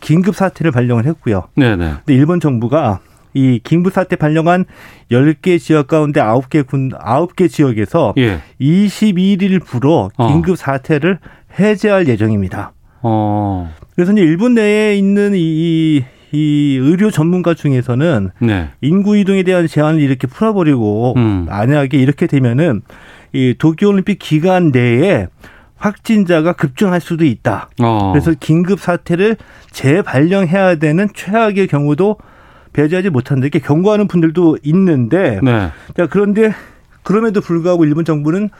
[0.00, 1.48] 긴급 사태를 발령을 했고요.
[1.56, 1.76] 네네.
[1.76, 1.94] 네.
[2.04, 3.00] 근데 일본 정부가
[3.38, 4.64] 이 긴급 사태 발령한
[5.12, 8.40] 10개 지역 가운데 9개 군 9개 지역에서 예.
[8.60, 10.28] 21일부로 어.
[10.28, 11.20] 긴급 사태를
[11.58, 12.72] 해제할 예정입니다.
[13.02, 13.72] 어.
[13.94, 18.70] 그래서 이제 일본 내에 있는 이, 이 의료 전문가 중에서는 네.
[18.80, 21.46] 인구 이동에 대한 제한을 이렇게 풀어버리고 음.
[21.48, 22.82] 만약에 이렇게 되면은
[23.32, 25.28] 이 도쿄올림픽 기간 내에
[25.76, 27.70] 확진자가 급증할 수도 있다.
[27.80, 28.10] 어.
[28.12, 29.36] 그래서 긴급 사태를
[29.70, 32.16] 재발령해야 되는 최악의 경우도
[32.78, 35.70] 배제하지 못한다 이렇게 경고하는 분들도 있는데 네.
[35.96, 36.54] 자 그런데
[37.02, 38.50] 그럼에도 불구하고 일본 정부는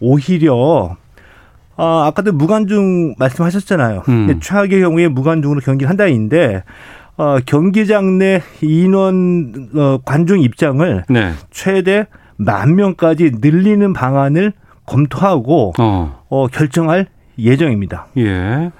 [0.00, 0.96] 오히려
[1.76, 4.02] 아, 아까도 무관중 말씀하셨잖아요.
[4.08, 4.40] 음.
[4.40, 6.64] 최악의 경우에 무관중으로 경기를 한다인데
[7.16, 11.32] 어, 경기장 내 인원 어, 관중 입장을 네.
[11.52, 14.54] 최대 만 명까지 늘리는 방안을
[14.86, 16.24] 검토하고 어.
[16.28, 17.06] 어 결정할
[17.38, 18.06] 예정입니다.
[18.16, 18.72] 예.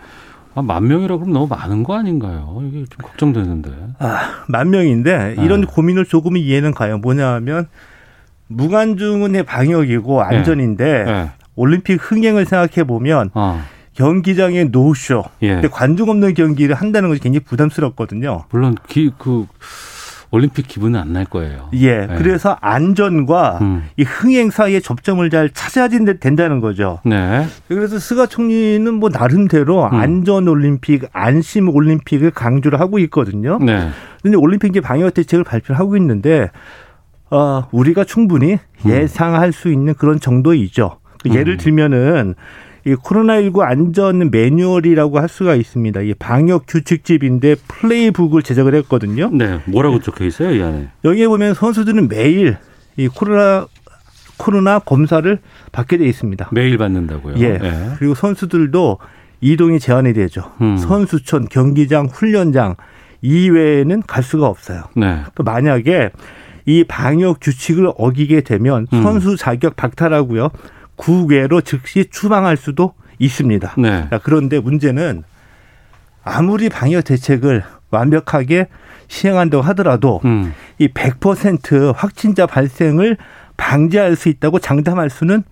[0.58, 2.60] 아, 만 명이라 그러면 너무 많은 거 아닌가요?
[2.66, 3.70] 이게 좀 걱정되는데.
[4.00, 5.66] 아, 만 명인데 이런 네.
[5.68, 6.98] 고민을 조금 이해는 가요.
[6.98, 7.68] 뭐냐면
[8.48, 10.36] 무관중은 방역이고 네.
[10.36, 11.30] 안전인데 네.
[11.54, 13.62] 올림픽 흥행을 생각해 보면 어.
[13.94, 15.60] 경기장의 노쇼, 예.
[15.70, 18.44] 관중 없는 경기를 한다는 것이 굉장히 부담스럽거든요.
[18.50, 19.46] 물론 기, 그
[20.30, 21.70] 올림픽 기분은 안 날 거예요.
[21.72, 22.06] 예.
[22.06, 22.14] 네.
[22.18, 23.84] 그래서 안전과 음.
[23.96, 27.00] 이 흥행 사이의 접점을 잘 찾아야 된다는 거죠.
[27.04, 27.46] 네.
[27.66, 29.94] 그래서 스가 총리는 뭐 나름대로 음.
[29.94, 33.58] 안전 올림픽, 안심 올림픽을 강조를 하고 있거든요.
[33.58, 33.88] 네.
[34.22, 36.50] 근데 올림픽 이제 방역 대책을 발표를 하고 있는데
[37.30, 38.90] 어, 우리가 충분히 음.
[38.90, 40.98] 예상할 수 있는 그런 정도이죠.
[41.26, 41.58] 예를 음.
[41.58, 42.34] 들면은
[42.88, 46.00] 이 코로나19 안전 매뉴얼이라고 할 수가 있습니다.
[46.00, 49.28] 이 방역 규칙집인데 플레이북을 제작을 했거든요.
[49.30, 49.60] 네.
[49.66, 50.88] 뭐라고 적혀 있어요, 이 안에?
[51.04, 52.56] 여기에 보면 선수들은 매일
[52.96, 53.66] 이 코로나
[54.38, 55.38] 코로나 검사를
[55.70, 56.48] 받게 돼 있습니다.
[56.52, 57.34] 매일 받는다고요?
[57.38, 57.58] 예.
[57.58, 57.90] 네.
[57.98, 58.98] 그리고 선수들도
[59.42, 60.52] 이동이 제한이 되죠.
[60.62, 60.78] 음.
[60.78, 62.76] 선수촌, 경기장, 훈련장
[63.20, 64.84] 이외에는 갈 수가 없어요.
[64.96, 65.24] 네.
[65.34, 66.10] 또 만약에
[66.64, 69.02] 이 방역 규칙을 어기게 되면 음.
[69.02, 70.50] 선수 자격 박탈하고요.
[70.98, 73.74] 국외로 즉시 추방할 수도 있습니다.
[73.78, 74.08] 네.
[74.22, 75.22] 그런데 문제는
[76.22, 78.68] 아무리 방역 대책을 완벽하게
[79.06, 80.52] 시행한다고 하더라도 음.
[80.80, 83.16] 이100% 확진자 발생을
[83.56, 85.42] 방지할 수 있다고 장담할 수는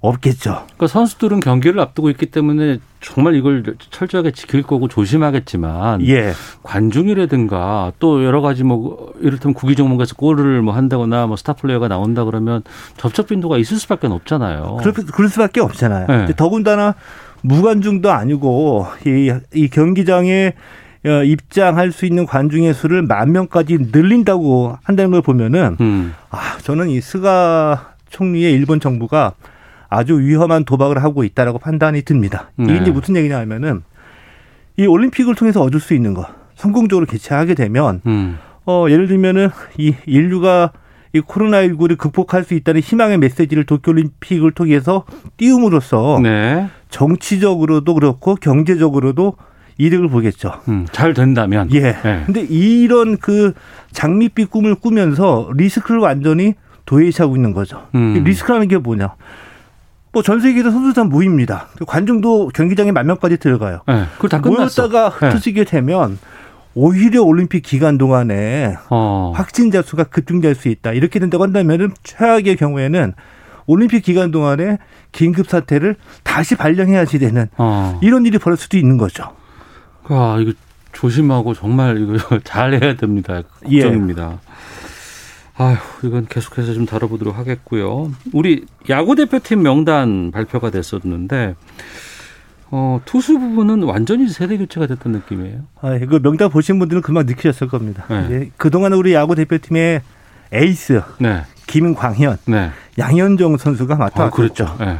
[0.00, 0.64] 없겠죠.
[0.64, 6.32] 그러니까 선수들은 경기를 앞두고 있기 때문에 정말 이걸 철저하게 지킬 거고 조심하겠지만 예.
[6.62, 12.24] 관중이라든가 또 여러 가지 뭐 이를테면 구기 종목에서 골을 뭐 한다거나 뭐 스타 플레이어가 나온다
[12.24, 12.62] 그러면
[12.96, 14.78] 접촉 빈도가 있을 수밖에 없잖아요.
[14.80, 16.06] 그럴, 그럴 수밖에 없잖아요.
[16.06, 16.32] 네.
[16.34, 16.94] 더군다나
[17.42, 20.54] 무관중도 아니고 이, 이 경기장에
[21.06, 26.14] 어, 입장할 수 있는 관중의 수를 만 명까지 늘린다고 한다는 걸 보면은 음.
[26.30, 29.34] 아 저는 이 스가 총리의 일본 정부가
[29.94, 32.50] 아주 위험한 도박을 하고 있다라고 판단이 듭니다.
[32.56, 32.64] 네.
[32.64, 33.82] 이게 이제 무슨 얘기냐 하면은
[34.76, 36.26] 이 올림픽을 통해서 얻을 수 있는 거
[36.56, 38.38] 성공적으로 개최하게 되면 음.
[38.66, 40.72] 어 예를 들면은 이 인류가
[41.12, 45.04] 이 코로나19를 극복할 수 있다는 희망의 메시지를 도쿄올림픽을 통해서
[45.36, 46.68] 띄움으로써 네.
[46.88, 49.36] 정치적으로도 그렇고 경제적으로도
[49.78, 50.60] 이득을 보겠죠.
[50.68, 51.68] 음, 잘 된다면.
[51.72, 51.80] 예.
[51.80, 52.22] 네.
[52.26, 53.54] 근데 이런 그
[53.92, 56.54] 장밋빛 꿈을 꾸면서 리스크를 완전히
[56.86, 57.86] 도외시하고 있는 거죠.
[57.94, 58.22] 음.
[58.24, 59.14] 리스크라는 게 뭐냐?
[60.14, 61.68] 뭐 전 세계에서 선수단 모입니다.
[61.86, 63.80] 관중도 경기장에 만 명까지 들어가요.
[63.86, 65.26] 네, 그걸 다 모였다가 네.
[65.28, 65.70] 흩어지게 네.
[65.70, 66.18] 되면
[66.74, 69.32] 오히려 올림픽 기간 동안에 어.
[69.34, 70.92] 확진자 수가 급증될 수 있다.
[70.92, 73.12] 이렇게 된다고 한다면은 최악의 경우에는
[73.66, 74.78] 올림픽 기간 동안에
[75.12, 77.98] 긴급 사태를 다시 발령해야지 되는 어.
[78.02, 79.24] 이런 일이 벌어질 수도 있는 거죠.
[80.04, 80.52] 아, 이거
[80.92, 83.42] 조심하고 정말 이거 잘 해야 됩니다.
[83.62, 84.32] 걱정입니다.
[84.32, 84.43] 예.
[85.56, 88.12] 아휴, 이건 계속해서 좀 다뤄보도록 하겠고요.
[88.32, 91.54] 우리 야구 대표팀 명단 발표가 됐었는데
[92.70, 95.60] 어, 투수 부분은 완전히 세대 교체가 됐던 느낌이에요.
[95.80, 98.04] 아, 그 명단 보신 분들은 금방 느끼셨을 겁니다.
[98.08, 98.50] 네.
[98.56, 100.02] 그동안 우리 야구 대표팀의
[100.52, 101.42] 에이스 네.
[101.68, 102.70] 김광현, 네.
[102.98, 104.22] 양현종 선수가 맡아왔죠.
[104.22, 104.76] 아, 그렇죠.
[104.80, 104.98] 네.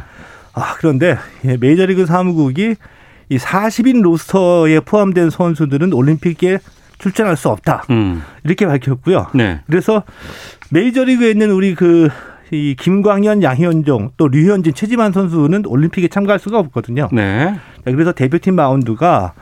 [0.53, 1.17] 아, 그런데
[1.59, 2.75] 메이저리그 사무국이
[3.27, 6.59] 이 40인 로스터에 포함된 선수들은 올림픽에
[6.99, 7.83] 출전할 수 없다.
[7.89, 8.21] 음.
[8.43, 9.27] 이렇게 밝혔고요.
[9.33, 9.61] 네.
[9.67, 10.03] 그래서
[10.71, 12.09] 메이저리그에 있는 우리 그
[12.51, 17.09] 이 김광현, 양현종, 또 류현진, 최지만 선수는 올림픽에 참가할 수가 없거든요.
[17.11, 17.55] 네.
[17.83, 19.33] 그래서 대표팀 마운드가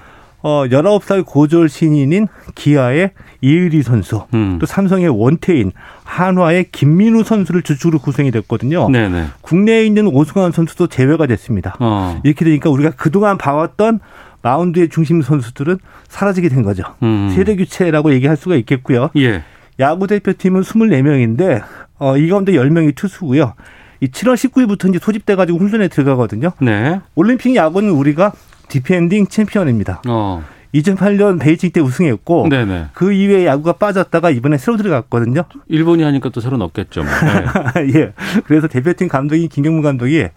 [0.41, 3.11] 어 19살 고졸 신인인 기아의
[3.41, 4.57] 이의리 선수, 음.
[4.59, 5.71] 또 삼성의 원태인,
[6.03, 8.89] 한화의 김민우 선수를 주축으로 구성이 됐거든요.
[8.89, 9.27] 네네.
[9.41, 11.75] 국내에 있는 오승환 선수도 제외가 됐습니다.
[11.79, 12.19] 어.
[12.25, 13.99] 이렇게 되니까 우리가 그동안 봐왔던
[14.43, 15.79] 마운드의 중심 선수들은
[16.09, 16.83] 사라지게 된 거죠.
[17.01, 17.31] 음.
[17.33, 19.09] 세대 교체라고 얘기할 수가 있겠고요.
[19.17, 19.41] 예.
[19.79, 21.63] 야구 대표팀은 24명인데
[21.97, 23.55] 어, 이 가운데 10명이 투수고요.
[24.01, 26.51] 이 7월 19일부터 이제 소집돼 가지고 훈련에 들어가거든요.
[26.61, 26.99] 네.
[27.15, 28.33] 올림픽 야구는 우리가
[28.67, 30.01] 디펜딩 챔피언입니다.
[30.07, 30.43] 어.
[30.75, 32.87] 2008년 베이징 때 우승했고 네네.
[32.93, 35.43] 그 이후에 야구가 빠졌다가 이번에 새로 들어갔거든요.
[35.67, 37.03] 일본이 하니까 또 새로 넣겠죠.
[37.03, 37.11] 뭐.
[37.75, 37.93] 네.
[37.95, 38.13] 예.
[38.45, 40.27] 그래서 대표팀 감독인 김경문 감독이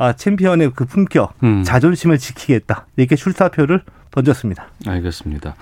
[0.00, 1.62] 아, 챔피언의 그 품격, 음.
[1.62, 2.86] 자존심을 지키겠다.
[2.96, 4.68] 이렇게 출사표를 던졌습니다.
[4.86, 5.54] 알겠습니다.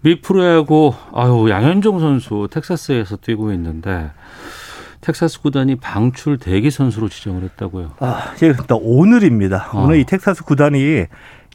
[0.00, 4.10] 미 프로야구 아유 양현종 선수 텍사스에서 뛰고 있는데
[5.00, 7.92] 텍사스 구단이 방출 대기 선수로 지정을 했다고요.
[8.00, 9.70] 아, 예, 오늘입니다.
[9.72, 9.84] 어.
[9.84, 11.04] 오늘 이 텍사스 구단이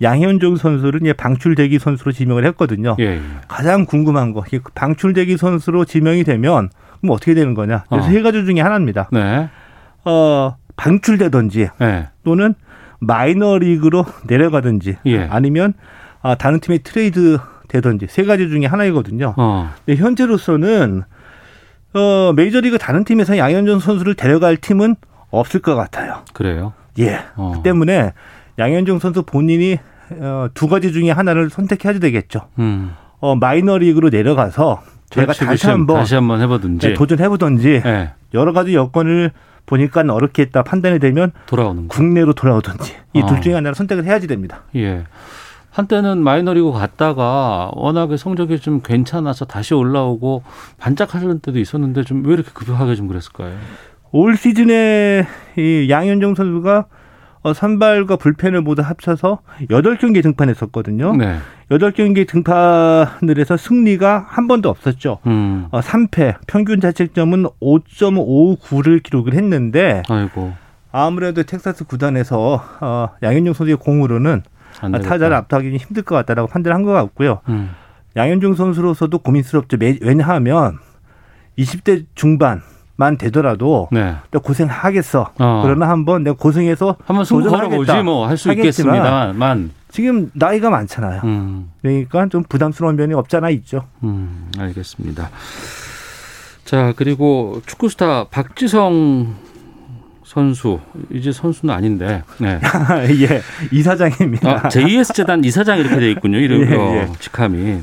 [0.01, 2.95] 양현종 선수를 이 방출 대기 선수로 지명을 했거든요.
[2.99, 3.21] 예, 예.
[3.49, 6.69] 가장 궁금한 거, 방출 대기 선수로 지명이 되면
[7.01, 7.83] 그럼 어떻게 되는 거냐?
[7.89, 8.09] 그래서 어.
[8.09, 9.09] 세 가지 중에 하나입니다.
[9.11, 9.49] 네.
[10.05, 12.07] 어, 방출되든지 네.
[12.23, 12.55] 또는
[12.99, 15.27] 마이너리그로 내려가든지 예.
[15.29, 15.73] 아니면
[16.21, 17.37] 아, 다른 팀에 트레이드
[17.67, 19.35] 되든지 세 가지 중에 하나이거든요.
[19.37, 19.69] 어.
[19.85, 21.03] 근데 현재로서는
[21.93, 24.95] 어, 메이저리그 다른 팀에서 양현종 선수를 데려갈 팀은
[25.31, 26.23] 없을 것 같아요.
[26.33, 26.73] 그래요?
[26.97, 27.19] 예.
[27.35, 27.53] 어.
[27.55, 28.13] 그 때문에
[28.57, 29.77] 양현종 선수 본인이
[30.11, 32.47] 어, 두 가지 중에 하나를 선택해야 되겠죠.
[32.57, 32.93] 음.
[33.19, 38.13] 어, 마이너리그로 내려가서 제가 다시 한번 다시 한번 해보든지 네, 도전해보든지 네.
[38.33, 39.31] 여러 가지 여건을
[39.69, 41.95] 보니까 어렵겠다 판단이 되면 돌아오는 거.
[41.95, 43.39] 국내로 돌아오든지 이둘 어.
[43.39, 44.63] 중에 하나를 선택을 해야지 됩니다.
[44.75, 45.03] 예.
[45.71, 50.41] 한때는 마이너리그 갔다가 워낙에 성적이 좀 괜찮아서 다시 올라오고
[50.79, 53.55] 반짝하는 때도 있었는데 좀 왜 이렇게 급하게 좀 그랬을까요?
[54.11, 56.85] 올 시즌에 이 양현종 선수가
[57.41, 61.15] 어, 선발과 불펜을 모두 합쳐서 8경기에 등판했었거든요.
[61.15, 61.37] 네.
[61.69, 65.19] 8경기 등판을 해서 승리가 한 번도 없었죠.
[65.27, 65.67] 음.
[65.71, 70.53] 어, 3패, 평균 자책점은 5.59를 기록을 했는데 아이고.
[70.91, 74.41] 아무래도 텍사스 구단에서 어, 양현종 선수의 공으로는
[75.03, 77.41] 타자를 압도하기 힘들 것 같다라고 판단한 것 같고요.
[77.49, 77.71] 음.
[78.15, 79.77] 양현종 선수로서도 고민스럽죠.
[80.01, 80.79] 왜냐하면
[81.57, 82.61] 20대 중반
[82.99, 84.15] 만 되더라도 네.
[84.29, 85.31] 고생하겠어.
[85.39, 85.61] 어.
[85.63, 91.21] 그러나 한번 내가 고생해서 한번 승부 걸어보지 뭐할 수 있겠습니다만 지금 나이가 많잖아요.
[91.23, 91.71] 음.
[91.81, 93.85] 그러니까 좀 부담스러운 면이 없잖아 있죠.
[94.03, 95.29] 음, 알겠습니다.
[96.65, 99.33] 자 그리고 축구 스타 박지성
[100.25, 102.59] 선수 이제 선수는 아닌데 네.
[103.25, 104.65] 예 이사장입니다.
[104.65, 106.37] 아, JS 재단 이사장 이렇게 돼 있군요.
[106.37, 107.09] 이름 예, 예.
[107.17, 107.79] 직함이.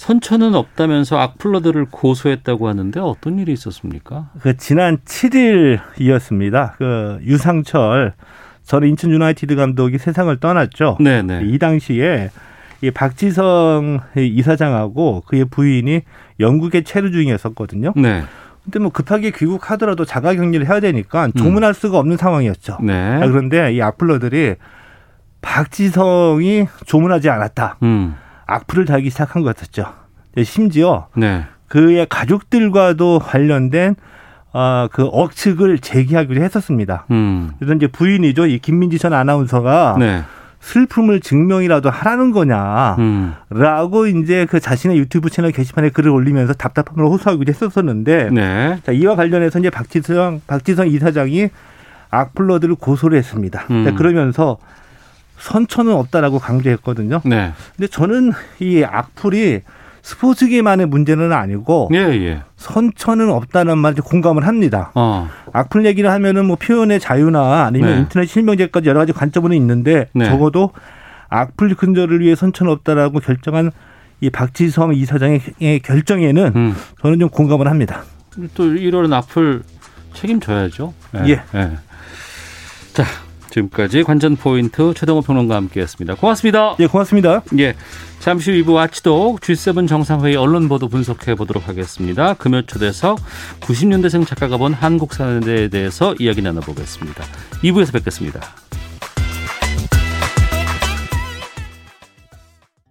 [0.00, 4.30] 선처는 없다면서 악플러들을 고소했다고 하는데 어떤 일이 있었습니까?
[4.40, 6.72] 그 지난 7일이었습니다.
[6.78, 8.14] 그 유상철
[8.62, 10.96] 전 인천 유나이티드 감독이 세상을 떠났죠.
[11.00, 11.42] 네네.
[11.44, 12.30] 이 당시에
[12.80, 16.00] 이 박지성 이사장하고 그의 부인이
[16.40, 17.92] 영국에 체류 중이었었거든요.
[17.94, 18.22] 네.
[18.64, 21.32] 근데 뭐 급하게 귀국하더라도 자가 격리를 해야 되니까 음.
[21.32, 22.78] 조문할 수가 없는 상황이었죠.
[22.82, 22.94] 네.
[22.94, 24.54] 아, 그런데 이 악플러들이
[25.42, 27.76] 박지성이 조문하지 않았다.
[27.82, 28.14] 음.
[28.50, 29.86] 악플을 달기 시작한 것 같았죠.
[30.44, 31.44] 심지어 네.
[31.68, 33.94] 그의 가족들과도 관련된
[34.52, 37.06] 어, 그 억측을 제기하기로 했었습니다.
[37.12, 37.52] 음.
[37.58, 38.46] 그래서 이제 부인이죠.
[38.46, 40.22] 이 김민지 전 아나운서가 네.
[40.58, 42.96] 슬픔을 증명이라도 하라는 거냐.
[42.98, 43.34] 음.
[43.48, 48.30] 라고 이제 그 자신의 유튜브 채널 게시판에 글을 올리면서 답답함을 호소하기도 했었었는데.
[48.30, 48.78] 네.
[48.84, 51.48] 자, 이와 관련해서 이제 박지성, 박지성 이사장이
[52.10, 53.64] 악플러들을 고소를 했습니다.
[53.70, 53.94] 음.
[53.94, 54.58] 그러면서
[55.40, 57.22] 선처는 없다라고 강조했거든요.
[57.24, 57.52] 네.
[57.76, 59.62] 근데 저는 이 악플이
[60.02, 62.42] 스포츠계만의 문제는 아니고 예, 예.
[62.56, 64.92] 선처는 없다는 말에 공감을 합니다.
[64.94, 65.28] 어.
[65.52, 67.98] 악플 얘기를 하면은 뭐 표현의 자유나 아니면 네.
[68.00, 70.24] 인터넷 실명제까지 여러 가지 관점은 있는데 네.
[70.26, 70.70] 적어도
[71.28, 73.70] 악플 근절을 위해 선처는 없다라고 결정한
[74.20, 76.76] 이 박지성 이사장의 결정에는 음.
[77.02, 78.02] 저는 좀 공감을 합니다.
[78.54, 79.62] 또 이런 악플
[80.14, 80.94] 책임져야죠.
[81.12, 81.20] 네.
[81.26, 81.42] 예.
[81.52, 81.76] 네.
[82.94, 83.04] 자,
[83.50, 86.14] 지금까지 관전 포인트 최동호 평론가와 함께했습니다.
[86.14, 86.76] 고맙습니다.
[86.80, 87.42] 예, 고맙습니다.
[87.58, 87.74] 예,
[88.20, 92.34] 잠시 후 2부 와치독 G7 정상회의 언론 보도 분석해 보도록 하겠습니다.
[92.34, 93.18] 금요 초대석
[93.60, 97.24] 90년대생 작가가 본 한국 사회에 대해서 이야기 나눠보겠습니다.
[97.62, 98.40] 2부에서 뵙겠습니다.